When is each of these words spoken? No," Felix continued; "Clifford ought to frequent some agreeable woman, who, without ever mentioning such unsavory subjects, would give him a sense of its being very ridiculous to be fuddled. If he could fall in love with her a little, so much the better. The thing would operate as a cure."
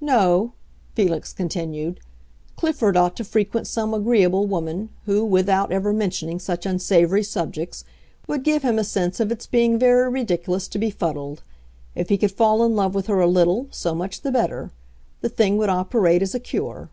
No," 0.00 0.50
Felix 0.96 1.32
continued; 1.32 2.00
"Clifford 2.56 2.96
ought 2.96 3.14
to 3.18 3.22
frequent 3.22 3.68
some 3.68 3.94
agreeable 3.94 4.44
woman, 4.44 4.88
who, 5.04 5.24
without 5.24 5.70
ever 5.70 5.92
mentioning 5.92 6.40
such 6.40 6.66
unsavory 6.66 7.22
subjects, 7.22 7.84
would 8.26 8.42
give 8.42 8.64
him 8.64 8.80
a 8.80 8.82
sense 8.82 9.20
of 9.20 9.30
its 9.30 9.46
being 9.46 9.78
very 9.78 10.10
ridiculous 10.10 10.66
to 10.66 10.80
be 10.80 10.90
fuddled. 10.90 11.44
If 11.94 12.08
he 12.08 12.18
could 12.18 12.32
fall 12.32 12.64
in 12.64 12.74
love 12.74 12.96
with 12.96 13.06
her 13.06 13.20
a 13.20 13.28
little, 13.28 13.68
so 13.70 13.94
much 13.94 14.22
the 14.22 14.32
better. 14.32 14.72
The 15.20 15.28
thing 15.28 15.56
would 15.58 15.68
operate 15.68 16.20
as 16.20 16.34
a 16.34 16.40
cure." 16.40 16.88